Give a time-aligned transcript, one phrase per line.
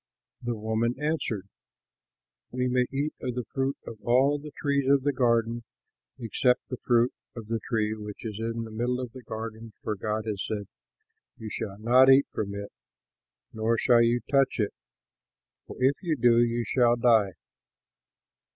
[0.41, 1.47] The woman answered,
[2.49, 5.61] "We may eat of the fruit of all the trees of the garden
[6.17, 9.93] except the fruit of the tree which is in the middle of the garden, for
[9.95, 10.67] God has said,
[11.37, 12.71] 'You shall not eat from it,
[13.53, 14.73] nor shall you touch it;
[15.67, 17.33] for if you do, you shall die.'"